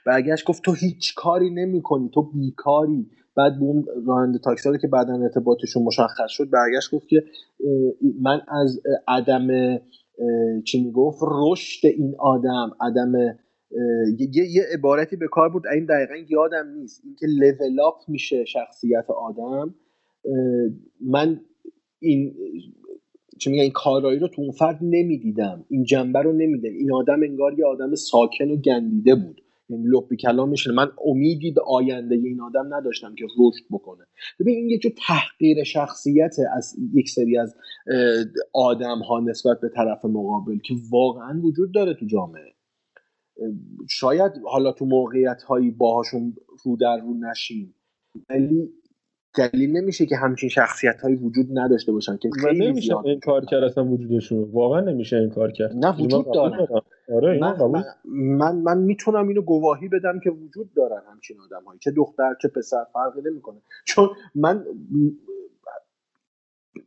برگشت 0.07 0.47
گفت 0.47 0.62
تو 0.62 0.73
هیچ 0.73 1.14
کاری 1.14 1.50
نمی 1.50 1.83
کنی 1.83 2.11
تو 2.14 2.23
بیکاری. 2.23 3.11
بعد 3.37 3.59
به 3.59 3.64
اون 3.64 3.85
راننده 4.07 4.38
تاکسی 4.38 4.78
که 4.81 4.88
بعدا 4.88 5.14
ارتباطشون 5.14 5.83
مشخص 5.83 6.31
شد 6.31 6.50
برگشت 6.50 6.95
گفت 6.95 7.09
که 7.09 7.25
من 8.21 8.40
از 8.49 8.81
عدم 9.09 9.78
چی 10.64 10.85
می‌گفت 10.85 11.23
رشد 11.23 11.87
این 11.87 12.14
آدم 12.19 12.71
عدم 12.81 13.12
یه, 14.19 14.47
یه 14.50 14.62
عبارتی 14.73 15.16
به 15.16 15.28
کار 15.28 15.49
بود 15.49 15.66
این 15.66 15.87
دقیقا 15.87 16.14
یادم 16.28 16.69
نیست. 16.69 17.02
اینکه 17.05 17.26
لول 17.26 17.81
اپ 17.81 17.95
میشه 18.09 18.45
شخصیت 18.45 19.11
آدم 19.11 19.75
من 21.00 21.40
این 21.99 22.35
چه 23.38 23.50
میگن 23.50 23.62
این 23.62 23.73
کارایی 23.73 24.19
رو 24.19 24.28
تو 24.28 24.43
اون 24.43 24.50
فرد 24.50 24.78
نمی‌دیدم. 24.83 25.64
این 25.69 25.85
جنبه 25.85 26.19
رو 26.19 26.33
نمی‌دیدم. 26.33 26.75
این 26.75 26.93
آدم 26.93 27.23
انگار 27.23 27.59
یه 27.59 27.66
آدم 27.66 27.95
ساکن 27.95 28.50
و 28.50 28.57
گندیده 28.57 29.14
بود. 29.14 29.43
یعنی 29.69 29.85
لب 29.87 30.14
کلامش 30.21 30.66
من 30.66 30.88
امیدی 31.07 31.50
به 31.50 31.61
آینده 31.66 32.14
این 32.14 32.40
آدم 32.40 32.75
نداشتم 32.75 33.14
که 33.14 33.25
رشد 33.25 33.64
بکنه. 33.71 34.05
ببین 34.40 34.57
این 34.57 34.71
یه 34.71 34.78
جور 34.78 34.93
تحقیر 35.07 35.64
شخصیت 35.64 36.37
از 36.57 36.76
یک 36.95 37.11
سری 37.11 37.38
از 37.38 37.55
آدم 38.52 38.99
ها 38.99 39.21
نسبت 39.21 39.61
به 39.61 39.69
طرف 39.69 40.05
مقابل 40.05 40.59
که 40.59 40.75
واقعا 40.90 41.40
وجود 41.40 41.73
داره 41.75 41.95
تو 41.95 42.07
جامعه. 42.07 42.52
شاید 43.90 44.33
حالا 44.45 44.73
تو 44.73 44.85
موقعیت 44.85 45.43
هایی 45.43 45.71
باهاشون 45.71 46.37
رو 46.64 46.76
در 46.76 46.97
رو 46.97 47.14
نشیم. 47.14 47.75
ولی 48.31 48.69
دلیل 49.37 49.76
نمیشه 49.76 50.07
که 50.07 50.16
همچین 50.16 50.49
شخصیت 50.49 51.00
هایی 51.00 51.16
وجود 51.16 51.47
نداشته 51.52 51.93
باشن 51.93 52.16
که 52.16 52.31
خیلی 52.43 52.69
نمیشه 52.69 52.97
این 52.97 53.21
کار 53.21 53.45
کرد 53.45 53.64
اصلا 53.64 53.85
وجودشون 53.85 54.50
واقعا 54.52 54.81
نمیشه 54.81 55.16
این 55.16 55.31
کار 55.31 55.52
کرد. 55.52 55.73
نه 55.76 56.02
وجود 56.05 56.26
دارن. 56.35 56.66
آره 57.14 57.38
من, 57.38 57.57
من, 57.61 57.85
من, 58.05 58.57
من 58.57 58.78
می‌تونم 58.78 59.28
اینو 59.28 59.43
گواهی 59.43 59.88
بدم 59.88 60.21
که 60.21 60.31
وجود 60.31 60.75
دارن 60.75 61.00
همچین 61.11 61.37
آدم 61.40 61.64
هایی 61.64 61.78
چه 61.83 61.90
دختر 61.90 62.35
چه 62.43 62.49
پسر 62.49 62.85
فرقی 62.93 63.31
نمی‌کنه. 63.31 63.57
چون 63.85 64.09
من 64.35 64.64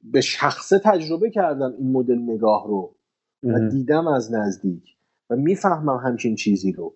به 0.03 0.21
شخصه 0.21 0.79
تجربه 0.79 1.29
کردم 1.29 1.73
این 1.77 1.91
مدل 1.91 2.19
نگاه 2.19 2.67
رو 2.67 2.95
و 3.43 3.69
دیدم 3.69 4.07
از 4.07 4.33
نزدیک 4.33 4.83
و 5.29 5.35
می‌فهمم 5.35 5.97
همچین 5.97 6.35
چیزی 6.35 6.71
رو. 6.71 6.93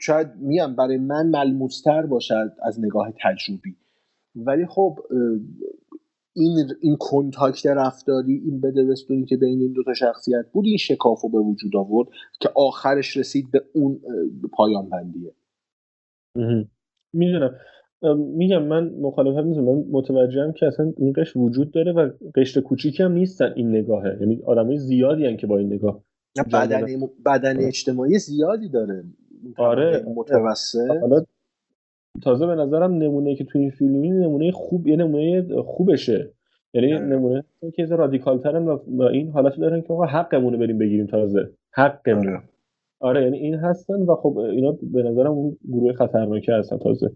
شاید 0.00 0.28
میام 0.36 0.76
برای 0.76 0.98
من 0.98 1.26
ملموستر 1.26 2.06
باشد 2.06 2.52
از 2.62 2.80
نگاه 2.80 3.12
تجربی. 3.22 3.76
ولی 4.36 4.66
خب 4.66 4.98
این 6.36 6.56
این 6.80 6.96
کنتاکت 7.00 7.66
رفتاری 7.66 8.42
این 8.44 8.60
بدوستونی 8.60 9.24
که 9.24 9.36
بین 9.36 9.60
این 9.60 9.72
دو 9.72 9.82
تا 9.82 9.94
شخصیت 9.94 10.46
بود 10.52 10.64
این 10.66 10.76
شکاف 10.76 11.24
به 11.32 11.38
وجود 11.38 11.76
آورد 11.76 12.08
که 12.40 12.48
آخرش 12.54 13.16
رسید 13.16 13.50
به 13.50 13.64
اون 13.74 14.00
پایان 14.52 14.88
بندیه. 14.90 15.34
می‌دونم. 17.12 17.54
میگم 18.16 18.62
من 18.62 18.94
مخالفت 19.00 19.46
نیستم 19.46 19.64
من 19.64 19.84
متوجهم 19.90 20.52
که 20.52 20.66
اصلا 20.66 20.92
این 20.96 21.12
قشر 21.16 21.38
وجود 21.38 21.70
داره 21.70 21.92
و 21.92 22.10
قشر 22.34 22.60
کوچیکی 22.60 23.02
هم 23.02 23.12
نیستن 23.12 23.52
این 23.56 23.68
نگاهه. 23.68 24.16
یعنی 24.20 24.42
آدمای 24.46 24.78
زیادی 24.78 25.26
هن 25.26 25.36
که 25.36 25.46
با 25.46 25.58
این 25.58 25.72
نگاه 25.72 26.04
بدن 26.52 26.86
بدن 27.26 27.60
اجتماعی 27.60 28.18
زیادی 28.18 28.68
داره. 28.68 29.04
آره. 29.56 30.04
متوسط. 30.16 31.26
تازه 32.18 32.46
به 32.46 32.54
نظرم 32.54 32.94
نمونه 32.94 33.34
که 33.34 33.44
تو 33.44 33.58
این 33.58 33.70
فیلم 33.70 34.04
نمونه 34.22 34.50
خوب 34.52 34.86
یه 34.88 34.96
نمونه 34.96 35.62
خوبشه. 35.62 36.32
یعنی. 36.74 36.92
نمونه 36.98 37.44
که 37.74 37.86
رادیکال 37.86 38.38
ترن 38.38 38.68
و 38.68 39.02
این 39.02 39.30
حالت 39.30 39.56
دارن 39.60 39.80
که 39.82 39.92
آقا 39.92 40.04
حقمون 40.06 40.52
رو 40.52 40.58
بریم 40.58 40.78
بگیریم 40.78 41.06
تازه. 41.06 41.50
حقمون. 41.72 42.28
آره. 42.28 42.42
آره 43.00 43.22
یعنی 43.22 43.38
این 43.38 43.54
هستن 43.54 44.02
و 44.02 44.14
خب 44.14 44.38
اینا 44.38 44.78
به 44.82 45.02
نظرم 45.02 45.30
اون 45.32 45.56
گروه 45.68 45.92
خطرناکه 45.92 46.52
هستن 46.52 46.78
تازه. 46.78 47.10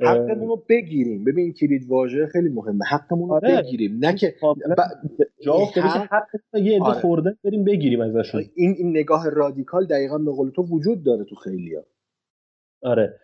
حقمون 0.00 0.48
رو 0.48 0.64
بگیریم. 0.68 1.24
ببین 1.24 1.52
کلید 1.52 1.86
واژه 1.88 2.26
خیلی 2.26 2.48
مهمه. 2.48 2.84
حقمون 2.90 3.28
رو 3.28 3.34
آره. 3.34 3.62
بگیریم. 3.62 3.98
نه 4.02 4.14
که 4.14 4.34
کاملا 4.40 4.74
ب- 4.78 5.72
که 5.74 5.80
حق- 5.80 6.08
حق 6.12 6.26
یه 6.54 6.74
عده 6.76 6.84
آره. 6.84 7.00
خوردن 7.00 7.34
بریم 7.44 7.64
بگیریم 7.64 8.00
ازشون. 8.00 8.42
این 8.54 8.74
این 8.78 8.90
نگاه 8.90 9.30
رادیکال 9.30 9.86
دقیقا 9.86 10.18
به 10.18 10.30
قول 10.32 10.50
تو 10.50 10.62
وجود 10.62 11.02
داره 11.04 11.24
تو 11.24 11.34
خیلیا 11.36 11.84
آره. 12.82 13.14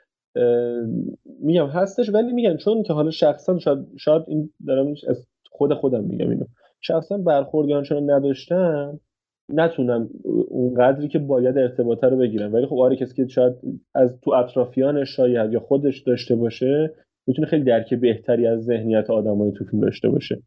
میگم 1.40 1.66
هستش 1.66 2.10
ولی 2.14 2.32
میگم 2.32 2.56
چون 2.56 2.82
که 2.82 2.92
حالا 2.92 3.10
شخصا 3.10 3.58
شاید, 3.58 3.78
شاید 3.96 4.22
این 4.26 4.50
دارم 4.66 4.94
از 5.08 5.26
خود 5.50 5.74
خودم 5.74 6.04
میگم 6.04 6.30
اینو. 6.30 6.44
شخصا 6.80 7.18
برخوردی 7.18 7.72
آنچنان 7.72 8.10
نداشتم 8.10 9.00
نتونم 9.48 10.10
اون 10.48 10.74
قدری 10.74 11.08
که 11.08 11.18
باید 11.18 11.58
ارتباطه 11.58 12.06
رو 12.06 12.16
بگیرم. 12.16 12.54
ولی 12.54 12.66
خب 12.66 12.78
آره 12.78 12.96
کسی 12.96 13.14
که 13.14 13.26
شاید 13.28 13.54
از 13.94 14.20
تو 14.20 14.30
اطرافیانش 14.30 15.16
شاید 15.16 15.52
یا 15.52 15.60
خودش 15.60 16.02
داشته 16.02 16.36
باشه 16.36 16.94
می‌تونه 17.26 17.48
خیلی 17.48 17.64
درک 17.64 17.94
بهتری 17.94 18.46
از 18.46 18.64
ذهنیت 18.64 19.10
آدمای 19.10 19.52
تو 19.52 19.64
فیلم 19.64 19.82
داشته 19.82 20.08
باشه. 20.08 20.42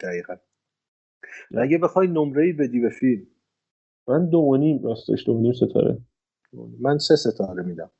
دقیقا. 0.00 0.34
اگه 1.58 1.78
بخوای 1.78 2.08
نمره 2.08 2.44
ای 2.44 2.52
بدی 2.52 2.80
به 2.80 2.90
فیلم. 2.90 3.26
من 4.08 4.28
دو 4.28 4.38
و 4.38 4.56
نیم 4.56 4.82
راستش 4.82 5.26
دو 5.26 5.32
و 5.32 5.40
نیم 5.40 5.52
ستاره. 5.52 5.98
من 6.80 6.98
سه 6.98 7.16
ستاره 7.16 7.62
میدم. 7.62 7.90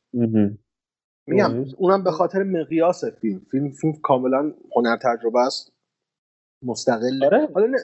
میگم 1.31 1.45
آره. 1.45 1.67
اونم 1.77 2.05
به 2.05 2.11
خاطر 2.11 2.43
مقیاس 2.43 3.05
فیلم. 3.05 3.41
فیلم 3.51 3.71
فیلم 3.71 3.93
کاملا 3.93 4.53
هنر 4.77 4.97
تجربه 4.97 5.39
است. 5.39 5.73
مستقل 6.63 7.25
آره. 7.25 7.49
حالا 7.55 7.67
نه 7.67 7.79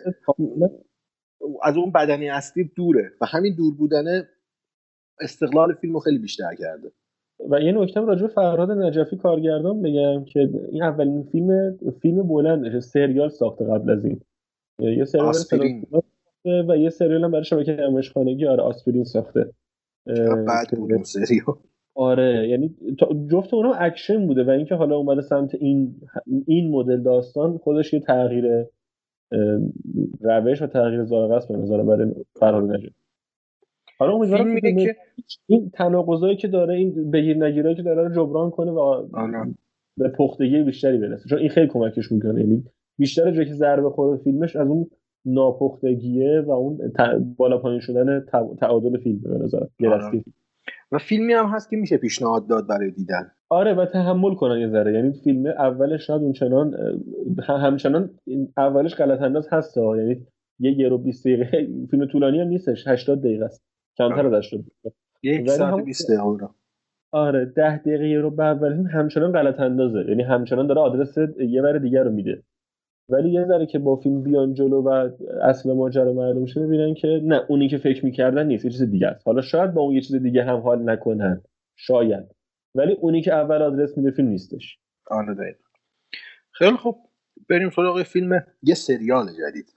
از 1.63 1.77
اون 1.77 1.93
بدنی 1.93 2.29
اصلی 2.29 2.65
دوره. 2.77 3.13
و 3.21 3.27
همین 3.27 3.55
دور 3.55 3.75
بودنه 3.75 4.29
استقلال 5.21 5.75
فیلم 5.75 5.95
رو 5.95 6.01
خیلی 6.01 6.19
بیشتر 6.19 6.55
کرده. 6.55 6.93
و 7.51 7.61
یه 7.61 7.73
نکته 7.73 8.01
راجع 8.01 8.23
به 8.23 8.29
فرهاد 8.29 8.71
نجفی 8.71 9.17
کارگردان 9.17 9.83
بگم 9.83 10.25
که 10.25 10.51
این 10.73 10.83
اولین 10.83 11.23
فیلم 11.23 11.79
فیلم 12.03 12.23
بلندش 12.23 12.83
سریال 12.83 13.29
ساخته 13.29 13.65
قبل 13.65 13.91
از 13.91 14.05
این. 14.05 14.21
یه 14.79 15.05
سریال 15.05 15.35
و 16.69 16.77
یه 16.77 16.91
سریال 16.91 17.25
هم 17.25 17.31
برای 17.31 17.45
شبکه 17.45 17.83
نمایش 17.83 18.13
خانگی 18.13 18.47
آره 18.47 18.63
آسپرین 18.63 19.05
ساخته. 19.05 19.53
بعد 20.47 20.71
بود 20.77 20.93
اون 20.93 21.05
سریال. 21.05 21.59
آره 21.97 22.49
یعنی 22.49 22.75
جفت 23.31 23.55
اونم 23.55 23.73
اکشن 23.79 24.27
بوده 24.27 24.45
و 24.45 24.51
اینکه 24.51 24.75
حالا 24.75 24.97
اومده 24.97 25.21
سمت 25.21 25.55
این 25.55 25.95
این 26.47 26.71
مدل 26.71 27.03
داستان 27.03 27.59
خودش 27.59 27.93
یه 27.93 28.01
تغییر 28.01 28.67
روش 30.21 30.63
و 30.63 30.67
تغییر 30.67 31.05
ذائقه 31.05 31.35
است 31.35 31.49
به 31.49 31.57
نظر 31.57 31.83
برای 31.83 32.13
فرهاد 32.41 32.71
نجفی 32.71 32.95
حالا 33.99 34.13
امیدوارم 34.13 34.61
که 34.61 34.97
این 35.47 35.71
تناقضایی 35.71 36.37
که 36.37 36.49
داره 36.49 36.75
این 36.75 37.11
بگیر 37.11 37.45
نگیرایی 37.45 37.77
که 37.77 37.83
داره 37.83 38.09
رو 38.09 38.15
جبران 38.15 38.51
کنه 38.51 38.71
و 38.71 38.79
آره. 38.79 39.55
به 39.97 40.09
پختگی 40.09 40.63
بیشتری 40.63 40.99
برسه. 40.99 41.29
چون 41.29 41.39
این 41.39 41.49
خیلی 41.49 41.67
کمکش 41.67 42.13
می‌کنه. 42.13 42.41
یعنی 42.41 42.65
بیشتر 42.99 43.31
جایی 43.31 43.49
که 43.49 43.55
ضربه 43.55 43.91
خورده 43.91 44.23
فیلمش 44.23 44.57
از 44.57 44.69
اون 44.69 44.87
ناپختگیه 45.25 46.41
و 46.41 46.51
اون 46.51 46.93
بالا 47.37 47.59
پایین 47.59 47.81
شدن 47.81 48.21
تعادل 48.61 48.99
فیلم 48.99 49.19
به 49.19 49.39
نظر 49.39 49.61
آره. 49.87 50.23
و 50.93 50.99
فیلمی 50.99 51.33
هم 51.33 51.47
هست 51.47 51.71
که 51.71 51.77
میشه 51.77 51.97
پیشنهاد 51.97 52.49
داد 52.49 52.67
برای 52.67 52.91
دیدن. 52.91 53.31
آره 53.49 53.75
و 53.75 53.87
تحمل 53.87 54.35
کنن 54.35 54.61
یه 54.61 54.69
ذره. 54.69 54.93
یعنی 54.93 55.13
فیلم 55.25 55.47
اولش 55.47 56.07
شاید 56.07 56.23
اونچنان 56.23 56.75
همچنان 57.49 58.11
اولش 58.57 58.95
غلط 58.95 59.23
انداز 59.23 59.49
هست 59.53 59.79
ها. 59.79 59.97
یعنی 59.97 60.27
یه 60.59 60.79
یه 60.79 60.89
رو 60.89 60.99
20 60.99 61.27
دقیقه 61.27 61.69
فیلم 61.91 62.07
طولانی 62.07 62.41
هم 62.41 62.49
نیستش 62.49 62.89
80 62.89 63.21
دقیقه 63.21 63.45
است. 63.45 63.63
کمتر 63.99 64.27
از 64.27 64.33
80 64.35 64.61
دقیقه. 64.61 64.97
یک 65.23 65.51
ساعت 65.51 65.73
همون- 65.73 65.85
20 65.85 66.11
دقیقه 66.11 66.49
آره 67.13 67.45
ده 67.45 67.79
دقیقه 67.79 68.21
رو 68.21 68.31
به 68.31 68.45
اول 68.45 68.73
همچنان 68.73 69.33
غلط 69.33 69.61
اندازه. 69.61 70.05
یعنی 70.09 70.23
همچنان 70.23 70.67
داره 70.67 70.81
آدرس 70.81 71.19
یه 71.49 71.63
ور 71.63 71.79
دیگر 71.79 72.05
رو 72.05 72.11
میده. 72.11 72.43
ولی 73.09 73.31
یه 73.31 73.45
ذره 73.45 73.67
که 73.67 73.79
با 73.79 73.97
فیلم 73.97 74.23
بیان 74.23 74.55
جلو 74.55 74.83
و 74.83 75.11
اصل 75.43 75.73
ماجرا 75.73 76.13
معلوم 76.13 76.47
شه 76.47 76.61
ببینن 76.61 76.95
که 76.95 77.21
نه 77.25 77.43
اونی 77.49 77.69
که 77.69 77.79
فکر 77.79 78.05
می‌کردن 78.05 78.47
نیست 78.47 78.65
یه 78.65 78.71
چیز 78.71 78.83
دیگه 78.83 79.07
است. 79.07 79.27
حالا 79.27 79.43
شاید 79.43 79.75
با 79.75 79.83
اون 79.83 79.95
یه 79.95 80.01
چیز 80.01 80.17
دیگه 80.17 80.45
هم 80.45 80.57
حال 80.57 80.91
نکنن. 80.91 81.43
شاید. 81.77 82.25
ولی 82.75 82.93
اونی 82.93 83.23
که 83.23 83.35
اول 83.35 83.63
آدرس 83.63 83.99
میده 83.99 84.11
فیلم 84.11 84.29
نیستش. 84.29 84.79
آره 85.11 85.57
خیلی 86.53 86.77
خوب. 86.77 86.97
بریم 87.49 87.71
سراغ 87.71 88.03
فیلم 88.03 88.45
یه 88.63 88.75
سریال 88.75 89.27
جدید. 89.27 89.76